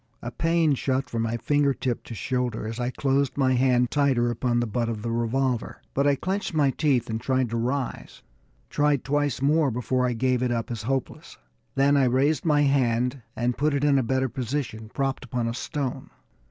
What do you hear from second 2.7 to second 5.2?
I closed my hand tighter upon the butt of the